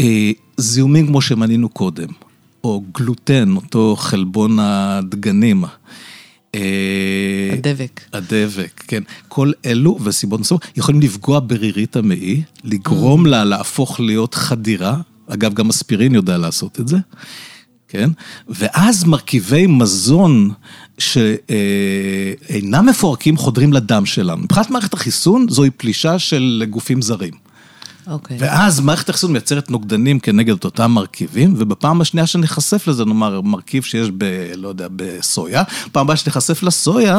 אה, 0.00 0.30
זיהומים 0.56 1.06
כמו 1.06 1.20
שמנינו 1.20 1.68
קודם, 1.68 2.08
או 2.64 2.82
גלוטן, 2.94 3.56
אותו 3.56 3.96
חלבון 3.98 4.58
הדגנים. 4.60 5.64
אה, 6.54 6.60
הדבק. 7.52 8.00
הדבק, 8.12 8.82
כן. 8.88 9.02
כל 9.28 9.52
אלו 9.66 9.98
וסיבות 10.04 10.40
נוספות 10.40 10.66
יכולים 10.76 11.00
לפגוע 11.00 11.40
ברירית 11.46 11.96
המעי, 11.96 12.42
לגרום 12.64 13.26
לה 13.26 13.44
להפוך 13.44 14.00
להיות 14.00 14.34
חדירה, 14.34 14.96
אגב, 15.28 15.54
גם 15.54 15.68
אספירין 15.68 16.14
יודע 16.14 16.38
לעשות 16.38 16.80
את 16.80 16.88
זה, 16.88 16.96
כן? 17.88 18.10
ואז 18.48 19.04
מרכיבי 19.04 19.66
מזון 19.66 20.50
שאינם 20.98 22.86
מפורקים 22.86 23.36
חודרים 23.36 23.72
לדם 23.72 24.06
שלנו. 24.06 24.42
מבחינת 24.42 24.70
מערכת 24.70 24.94
החיסון, 24.94 25.46
זוהי 25.48 25.70
פלישה 25.70 26.18
של 26.18 26.64
גופים 26.70 27.02
זרים. 27.02 27.43
אוקיי. 28.06 28.36
ואז 28.40 28.80
מערכת 28.80 29.08
החיסון 29.08 29.32
מייצרת 29.32 29.70
נוגדנים 29.70 30.20
כנגד 30.20 30.64
אותם 30.64 30.90
מרכיבים, 30.90 31.54
ובפעם 31.58 32.00
השנייה 32.00 32.26
שנחשף 32.26 32.86
לזה, 32.88 33.04
נאמר, 33.04 33.40
מרכיב 33.40 33.82
שיש 33.82 34.08
ב... 34.18 34.24
לא 34.56 34.68
יודע, 34.68 34.86
בסויה, 34.96 35.62
פעם 35.92 36.06
הבאה 36.06 36.16
שנחשף 36.16 36.62
לסויה, 36.62 37.18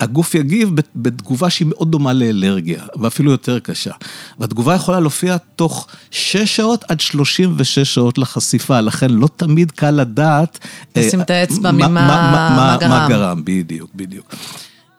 הגוף 0.00 0.34
יגיב 0.34 0.76
בת- 0.76 0.88
בתגובה 0.96 1.50
שהיא 1.50 1.68
מאוד 1.68 1.90
דומה 1.90 2.12
לאלרגיה, 2.12 2.82
ואפילו 3.00 3.30
יותר 3.30 3.58
קשה. 3.58 3.90
והתגובה 4.38 4.74
יכולה 4.74 5.00
להופיע 5.00 5.36
תוך 5.56 5.86
6 6.10 6.36
שעות 6.56 6.84
עד 6.88 7.00
36 7.00 7.78
שעות 7.78 8.18
לחשיפה, 8.18 8.80
לכן 8.80 9.10
לא 9.10 9.28
תמיד 9.36 9.70
קל 9.70 9.90
לדעת... 9.90 10.58
לשים 10.96 11.18
אה, 11.20 11.24
את 11.24 11.30
האצבע 11.30 11.72
מה- 11.72 11.88
ממה- 11.88 12.06
מה- 12.06 12.06
מה- 12.32 12.56
מה 12.56 12.88
מה 12.88 13.06
גרם. 13.08 13.08
גרם, 13.08 13.42
בדיוק, 13.44 13.90
בדיוק. 13.94 14.34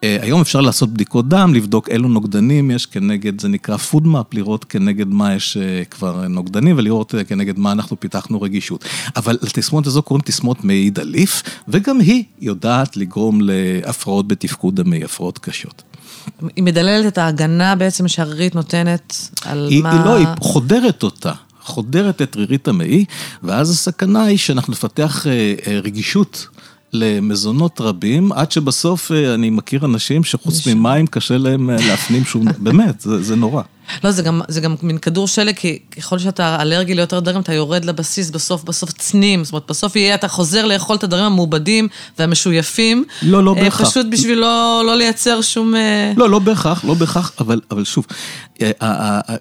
אה, 0.04 0.18
היום 0.22 0.42
אפשר 0.42 0.62
לעשות 0.62 0.94
בדיקות 0.94 1.30
דם, 1.30 1.54
לבדוק 1.54 1.90
אילו 1.90 2.10
נוגדנים 2.10 2.72
יש 2.72 2.86
כנגד, 2.86 3.42
זה 3.42 3.48
נקרא 3.48 3.78
FoodMap, 3.78 4.34
לראות 4.34 4.66
כנגד 4.66 5.08
מה 5.08 5.36
יש 5.36 5.58
אה, 5.58 5.84
כבר 5.86 6.28
נוגדנים 6.28 6.78
ולראות 6.78 7.16
אה, 7.16 7.24
כנגד 7.24 7.60
מה 7.60 7.72
אנחנו 7.72 8.00
פיתחנו 8.00 8.42
רגישות. 8.42 8.86
אבל 9.16 9.38
לתסמונת 9.42 9.88
הזו 9.88 10.02
קוראים 10.02 10.22
תסמונת 10.26 10.64
מעי 10.64 10.90
דליף, 10.90 11.44
וגם 11.68 12.00
היא 12.00 12.24
יודעת 12.42 12.98
לגרום 12.98 13.40
להפרעות 13.42 14.28
בתפקוד 14.28 14.80
המעי, 14.80 15.04
הפרעות 15.04 15.38
קשות. 15.38 15.84
היא 16.56 16.64
מדללת 16.64 17.14
את 17.14 17.18
ההגנה 17.18 17.76
בעצם 17.76 18.08
שהרירית 18.08 18.56
נותנת 18.56 19.30
על 19.46 19.68
היא, 19.70 19.84
מה... 19.84 19.92
היא 19.92 20.06
לא, 20.06 20.16
היא 20.16 20.28
חודרת 20.40 21.04
אותה. 21.04 21.32
חודרת 21.62 22.22
את 22.22 22.36
רירית 22.36 22.68
המעי, 22.68 23.06
ואז 23.44 23.70
הסכנה 23.70 24.24
היא 24.24 24.38
שאנחנו 24.38 24.74
נפתח 24.74 25.26
רגישות 25.84 26.48
למזונות 26.94 27.82
רבים, 27.82 28.32
עד 28.32 28.52
שבסוף 28.52 29.12
אה, 29.12 29.34
אני 29.34 29.50
מכיר 29.50 29.86
אנשים 29.86 30.24
שחוץ 30.24 30.68
ממים 30.68 31.08
קשה 31.08 31.38
להם 31.38 31.70
אה, 31.70 31.76
להפנים 31.88 32.26
שום... 32.26 32.46
באמת, 32.64 33.02
זה, 33.02 33.24
זה 33.24 33.36
נורא. 33.36 33.62
לא, 34.04 34.12
זה 34.12 34.22
גם, 34.22 34.42
זה 34.48 34.62
גם 34.62 34.76
מין 34.82 34.98
כדור 34.98 35.28
שלג, 35.28 35.56
כי 35.56 35.80
ככל 35.98 36.20
שאתה 36.20 36.62
אלרגי 36.62 36.96
ליותר 36.96 37.20
דברים, 37.20 37.42
אתה 37.42 37.54
יורד 37.54 37.86
לבסיס, 37.86 38.30
בסוף, 38.30 38.64
בסוף 38.64 38.92
צנים. 38.92 39.44
זאת 39.44 39.54
אומרת, 39.54 39.70
בסוף 39.70 39.96
יהיה, 39.96 40.16
אתה 40.16 40.28
חוזר 40.28 40.66
לאכול 40.66 40.96
את 40.96 41.04
הדברים 41.04 41.26
המעובדים 41.26 41.88
והמשויפים. 42.20 43.04
לא, 43.22 43.44
לא 43.44 43.56
אה, 43.58 43.64
בהכרח. 43.64 43.90
פשוט 43.90 44.06
בשביל 44.10 44.40
לא, 44.40 44.84
לא 44.86 44.98
לייצר 44.98 45.42
שום... 45.42 45.74
לא, 46.18 46.30
לא 46.30 46.40
בהכרח, 46.40 46.86
לא 46.86 46.94
בהכרח, 46.94 47.32
אבל, 47.40 47.62
אבל 47.72 47.84
שוב, 47.84 48.06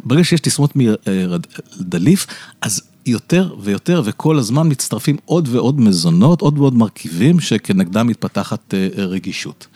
ברגע 0.05 0.25
שיש 0.25 0.41
תסמונת 0.41 0.73
מדליף, 0.77 2.27
אז 2.63 2.83
יותר 3.09 3.55
ויותר 3.61 4.03
וכל 4.05 4.39
הזמן 4.39 4.69
מצטרפים 4.69 5.17
עוד 5.25 5.49
ועוד 5.51 5.81
מזונות, 5.81 6.41
עוד 6.41 6.59
ועוד 6.59 6.75
מרכיבים 6.75 7.41
שכנגדם 7.41 8.07
מתפתחת 8.07 8.75
אה, 8.75 8.89
אה, 8.99 9.05
רגישות. 9.15 9.67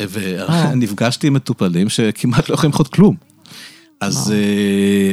אה, 0.00 0.06
ונפגשתי 0.10 1.26
עם 1.26 1.34
מטופלים 1.34 1.88
שכמעט 1.88 2.48
לא 2.48 2.54
יכולים 2.54 2.70
לאכול 2.72 2.86
כלום. 2.86 3.16
אז, 4.00 4.32
אה, 4.36 5.12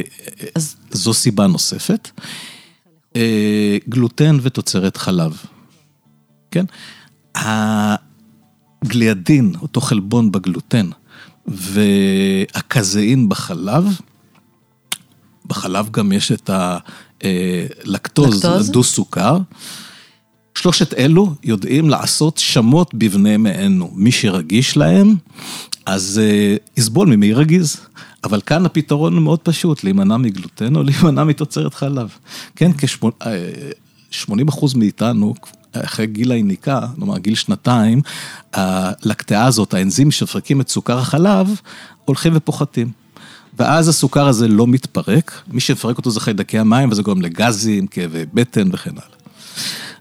אז- 0.54 0.76
זו 0.90 1.14
סיבה 1.14 1.46
נוספת. 1.46 2.10
אה, 3.16 3.78
גלוטן 3.88 4.38
ותוצרת 4.42 4.96
חלב, 4.96 5.42
כן? 6.50 6.64
הגליאדין, 8.84 9.52
אותו 9.62 9.80
חלבון 9.80 10.32
בגלוטן, 10.32 10.90
והקזאין 11.46 13.28
בחלב, 13.28 13.84
בחלב 15.46 15.90
גם 15.90 16.12
יש 16.12 16.32
את 16.32 16.50
הלקטוז, 17.24 18.44
לקטוז? 18.44 18.68
הדו 18.68 18.84
סוכר. 18.84 19.38
שלושת 20.54 20.94
אלו 20.94 21.34
יודעים 21.44 21.88
לעשות 21.88 22.38
שמות 22.38 22.94
בבני 22.94 23.36
מענו. 23.36 23.90
מי 23.94 24.12
שרגיש 24.12 24.76
להם, 24.76 25.14
אז 25.86 26.20
אה, 26.22 26.56
יסבול 26.76 27.08
ממעי 27.08 27.32
רגיז. 27.32 27.76
אבל 28.24 28.40
כאן 28.40 28.66
הפתרון 28.66 29.14
הוא 29.14 29.22
מאוד 29.22 29.38
פשוט, 29.38 29.84
להימנע 29.84 30.16
מגלוטן 30.16 30.76
או 30.76 30.82
להימנע 30.82 31.24
מתוצרת 31.24 31.74
חלב. 31.74 32.08
כן, 32.56 32.70
כ-80 32.72 34.48
אחוז 34.48 34.74
מאיתנו, 34.74 35.34
אחרי 35.72 36.06
גיל 36.06 36.32
היניקה, 36.32 36.80
כלומר 36.96 37.18
גיל 37.18 37.34
שנתיים, 37.34 38.00
הלקטאה 38.52 39.44
הזאת, 39.46 39.74
האנזים 39.74 40.10
שמפרקים 40.10 40.60
את 40.60 40.68
סוכר 40.68 40.98
החלב, 40.98 41.60
הולכים 42.04 42.32
ופוחתים. 42.36 42.99
ואז 43.60 43.88
הסוכר 43.88 44.28
הזה 44.28 44.48
לא 44.48 44.66
מתפרק, 44.66 45.42
מי 45.52 45.60
שמפרק 45.60 45.98
אותו 45.98 46.10
זה 46.10 46.20
חיידקי 46.20 46.58
המים, 46.58 46.90
וזה 46.90 47.02
גורם 47.02 47.22
לגזים, 47.22 47.86
כאבי 47.86 48.24
בטן 48.34 48.68
וכן 48.72 48.90
הלאה. 48.90 49.04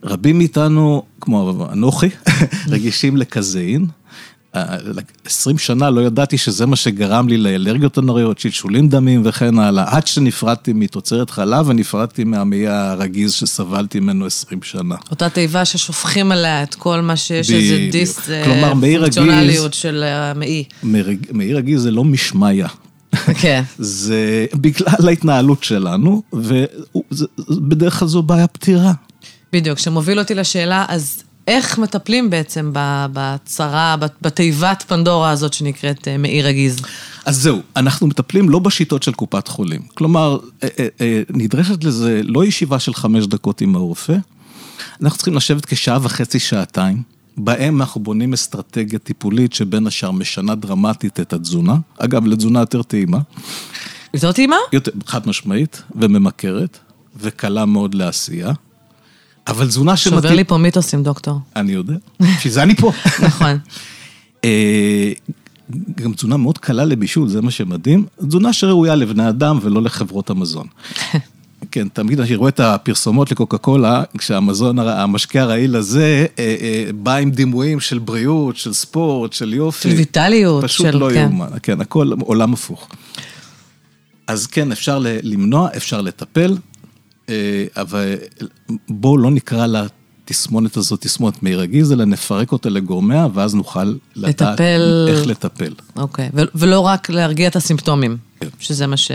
רבים 0.04 0.38
מאיתנו, 0.38 1.04
כמו 1.22 1.68
אנוכי, 1.72 2.08
רגישים 2.74 3.18
לקזאין. 3.18 3.86
עשרים 5.26 5.58
שנה 5.58 5.90
לא 5.90 6.02
ידעתי 6.02 6.38
שזה 6.38 6.66
מה 6.66 6.76
שגרם 6.76 7.28
לי 7.28 7.38
לאלרגיות 7.38 7.98
הנוראיות, 7.98 8.40
שלשולים 8.40 8.90
דמים 8.90 9.22
וכן 9.26 9.60
הלאה, 9.60 9.96
עד 9.98 10.08
שנפרדתי 10.08 10.74
מתוצרת 10.74 11.30
חלב 11.30 11.68
ונפרדתי 11.70 12.24
מהמעי 12.24 12.68
הרגיז 12.68 13.32
שסבלתי 13.32 14.00
ממנו 14.00 14.26
עשרים 14.26 14.62
שנה. 14.64 14.96
אותה 15.12 15.30
תיבה 15.30 15.66
ששופכים 15.66 16.32
עליה 16.32 16.64
את 16.64 16.76
כל 16.76 17.02
מה 17.02 17.16
שיש. 17.16 17.52
איזה 17.52 17.88
דיס, 17.92 18.30
אה, 18.30 18.44
כלומר, 18.46 18.74
פונקציונליות 19.00 19.74
של 19.74 20.04
המעי. 20.06 20.64
מרג- 20.84 21.26
מעי 21.32 21.54
רגיז 21.54 21.82
זה 21.82 21.92
לא 21.92 22.04
משמעיה. 22.04 22.68
כן. 23.42 23.64
זה 23.78 24.46
בגלל 24.54 25.08
ההתנהלות 25.08 25.64
שלנו, 25.64 26.22
ובדרך 26.34 28.00
כלל 28.00 28.08
זו 28.08 28.24
בעיה 28.24 28.48
פתירה. 28.48 28.94
בדיוק, 29.54 29.80
שמוביל 29.80 30.20
אותי 30.20 30.36
לשאלה, 30.36 30.86
אז 30.88 31.24
איך 31.48 31.80
מטפלים 31.80 32.30
בעצם 32.30 32.72
בצרה, 33.14 33.96
בתיבת 34.22 34.84
פנדורה 34.88 35.32
הזאת 35.32 35.54
שנקראת 35.54 36.08
אה, 36.08 36.18
מעי 36.18 36.42
רגיז? 36.42 36.82
אז 37.26 37.42
זהו, 37.42 37.62
אנחנו 37.76 38.08
מטפלים 38.08 38.50
לא 38.50 38.60
בשיטות 38.60 39.04
של 39.04 39.12
קופת 39.12 39.48
חולים. 39.48 39.82
כלומר, 39.94 40.38
אה, 40.64 40.68
אה, 41.02 41.22
נדרשת 41.30 41.84
לזה 41.84 42.22
לא 42.24 42.46
ישיבה 42.46 42.80
של 42.80 42.94
חמש 42.94 43.26
דקות 43.26 43.62
עם 43.62 43.76
הרופא, 43.76 44.18
אנחנו 45.02 45.18
צריכים 45.18 45.36
לשבת 45.36 45.66
כשעה 45.66 46.00
וחצי, 46.02 46.40
שעתיים, 46.40 47.02
בהם 47.38 47.82
אנחנו 47.82 48.02
בונים 48.02 48.34
אסטרטגיה 48.34 49.00
טיפולית 49.00 49.54
שבין 49.54 49.88
השאר 49.88 50.12
משנה 50.12 50.56
דרמטית 50.56 51.20
את 51.20 51.34
התזונה. 51.34 51.76
אגב, 51.98 52.26
לתזונה 52.26 52.60
יותר 52.60 52.84
טעימה, 52.84 53.20
יותר 54.14 54.32
טעימה? 54.32 54.56
יותר, 54.74 54.92
חד 55.06 55.28
משמעית, 55.28 55.84
וממכרת, 55.96 56.78
וקלה 57.16 57.66
מאוד 57.66 57.96
לעשייה. 57.96 58.52
אבל 59.48 59.68
תזונה 59.68 59.98
שמתאים... 59.98 60.22
שובר 60.22 60.36
לי 60.36 60.44
פה 60.44 60.58
מיתוסים, 60.58 61.04
דוקטור. 61.04 61.40
אני 61.56 61.72
יודע, 61.72 61.96
בשביל 62.38 62.54
זה 62.54 62.64
אני 62.64 62.76
פה. 62.76 62.92
נכון. 63.26 63.58
אה, 64.46 65.12
גם 65.96 66.14
תזונה 66.14 66.38
מאוד 66.38 66.58
קלה 66.58 66.86
לבישול, 66.86 67.30
זה 67.30 67.42
מה 67.42 67.52
שמדהים. 67.52 68.06
תזונה 68.28 68.54
שראויה 68.54 68.96
לבני 68.96 69.30
אדם 69.30 69.60
ולא 69.62 69.82
לחברות 69.82 70.30
המזון. 70.30 70.68
כן, 71.72 71.88
תמיד 71.94 72.20
אני 72.20 72.36
רואה 72.36 72.50
את 72.50 72.60
הפרסומות 72.60 73.32
לקוקה 73.32 73.58
קולה, 73.58 74.04
כשהמזון, 74.18 74.80
המשקה 74.80 75.42
הרעיל 75.42 75.76
הזה 75.76 76.26
אה, 76.40 76.56
אה, 76.62 76.92
בא 76.96 77.16
עם 77.16 77.32
דימויים 77.32 77.80
של 77.80 78.00
בריאות, 78.00 78.58
של 78.58 78.74
ספורט, 78.74 79.34
של 79.34 79.54
יופי. 79.54 79.90
של 79.92 79.96
ויטליות, 79.96 80.64
פשוט 80.64 80.86
של- 80.92 80.98
לא 80.98 81.10
כן. 81.14 81.20
יאומן, 81.22 81.48
כן, 81.64 81.82
הכל 81.82 82.12
עולם 82.20 82.54
הפוך. 82.54 82.88
אז 84.28 84.48
כן, 84.48 84.72
אפשר 84.72 85.00
למנוע, 85.24 85.70
אפשר 85.78 86.02
לטפל, 86.02 86.58
אה, 87.30 87.66
אבל 87.78 88.16
בואו 88.90 89.18
לא 89.18 89.32
נקרא 89.32 89.68
לתסמונת 89.68 90.78
הזאת 90.78 91.02
תסמונת 91.02 91.44
מעי 91.44 91.56
רגיז, 91.56 91.92
אלא 91.92 92.06
נפרק 92.06 92.52
אותה 92.52 92.70
לגורמיה, 92.70 93.28
ואז 93.34 93.56
נוכל 93.56 93.94
לדעת 94.16 94.42
לטפל. 94.52 95.06
איך 95.10 95.28
לטפל. 95.28 95.74
אוקיי, 95.96 96.30
ולא 96.56 96.80
רק 96.80 97.10
להרגיע 97.10 97.48
את 97.48 97.56
הסימפטומים, 97.56 98.18
כן. 98.40 98.48
שזה 98.60 98.88
מה 98.88 98.98
ש... 98.98 99.12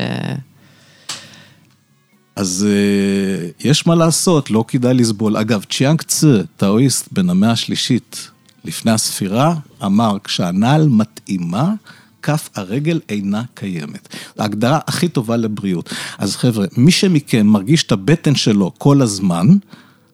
אז 2.37 2.67
אה, 2.69 3.49
יש 3.71 3.87
מה 3.87 3.95
לעשות, 3.95 4.51
לא 4.51 4.65
כדאי 4.69 4.95
לסבול. 4.95 5.37
אגב, 5.37 5.65
צ'יאנג 5.71 6.03
צה, 6.03 6.41
טאואיסט 6.57 7.09
בן 7.13 7.31
המאה 7.31 7.51
השלישית, 7.51 8.31
לפני 8.65 8.91
הספירה, 8.91 9.55
אמר, 9.85 10.17
כשהנעל 10.25 10.89
מתאימה, 10.89 11.75
כף 12.23 12.49
הרגל 12.55 13.01
אינה 13.09 13.43
קיימת. 13.55 14.09
ההגדרה 14.39 14.79
הכי 14.87 15.09
טובה 15.09 15.37
לבריאות. 15.37 15.91
אז 16.19 16.37
חבר'ה, 16.37 16.67
מי 16.77 16.91
שמכם 16.91 17.47
מרגיש 17.47 17.83
את 17.83 17.93
הבטן 17.93 18.35
שלו 18.35 18.73
כל 18.79 19.03
הזמן, 19.03 19.47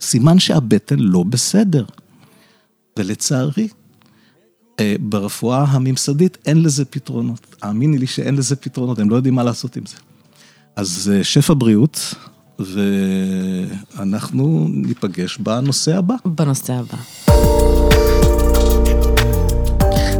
סימן 0.00 0.38
שהבטן 0.38 0.98
לא 0.98 1.22
בסדר. 1.22 1.84
ולצערי, 2.98 3.68
אה, 4.80 4.94
ברפואה 5.00 5.64
הממסדית 5.64 6.38
אין 6.46 6.62
לזה 6.62 6.84
פתרונות. 6.84 7.56
האמיני 7.62 7.98
לי 7.98 8.06
שאין 8.06 8.34
לזה 8.34 8.56
פתרונות, 8.56 8.98
הם 8.98 9.10
לא 9.10 9.16
יודעים 9.16 9.34
מה 9.34 9.44
לעשות 9.44 9.76
עם 9.76 9.86
זה. 9.86 9.96
אז 10.76 11.12
אה, 11.14 11.24
שפע 11.24 11.54
בריאות, 11.58 12.14
ואנחנו 13.98 14.66
ניפגש 14.70 15.38
בנושא 15.38 15.96
הבא. 15.96 16.14
בנושא 16.24 16.72
הבא. 16.72 16.98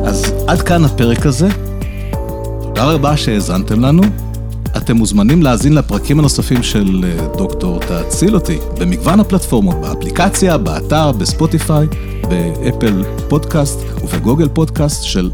אז 0.07 0.33
עד 0.47 0.63
כאן 0.63 0.85
הפרק 0.85 1.27
הזה. 1.27 1.49
תודה 2.63 2.85
רבה 2.85 3.17
שהאזנתם 3.17 3.81
לנו. 3.81 4.03
אתם 4.77 4.97
מוזמנים 4.97 5.43
להאזין 5.43 5.73
לפרקים 5.73 6.19
הנוספים 6.19 6.63
של 6.63 7.05
אה, 7.05 7.27
דוקטור 7.37 7.81
תציל 7.81 8.35
אותי 8.35 8.59
במגוון 8.81 9.21
הפלטפורמות, 9.21 9.77
באפליקציה, 9.81 10.59
באתר, 10.59 11.13
בספוטיפיי, 11.13 11.87
באפל 12.29 13.05
פודקאסט 13.29 13.79
ובגוגל 14.03 14.49
פודקאסט 14.49 15.05
של 15.05 15.31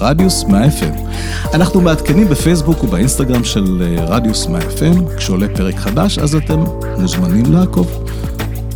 רדיוס 0.00 0.44
100 0.44 0.66
FM. 0.66 0.98
אנחנו 1.54 1.80
מעדכנים 1.80 2.28
בפייסבוק 2.28 2.84
ובאינסטגרם 2.84 3.44
של 3.44 3.82
אה, 3.82 4.04
רדיוס 4.04 4.46
100 4.46 4.60
FM, 4.60 5.16
כשעולה 5.16 5.46
פרק 5.56 5.74
חדש, 5.74 6.18
אז 6.18 6.34
אתם 6.34 6.64
מוזמנים 6.98 7.52
לעקוב. 7.52 8.04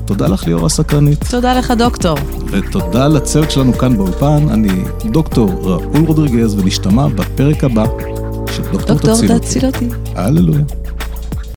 תודה 0.04 0.28
לך 0.28 0.46
ליאור 0.46 0.66
הסקרנית. 0.66 1.24
תודה 1.30 1.58
לך, 1.58 1.70
דוקטור. 1.70 2.18
ותודה 2.50 3.08
לצוות 3.08 3.50
שלנו 3.50 3.72
כאן 3.72 3.96
באולפן, 3.96 4.46
אני 4.50 4.84
דוקטור 5.04 5.50
ראול 5.62 6.04
רודריגז, 6.06 6.54
ונשתמע 6.54 7.08
בפרק 7.08 7.64
הבא 7.64 7.84
של 8.56 8.62
דוקטור 8.72 8.96
דוקטור, 8.96 9.14
תציל 9.14 9.32
אותי. 9.32 9.46
תציל 9.46 9.66
אותי. 9.66 9.88
הללויה. 10.14 10.79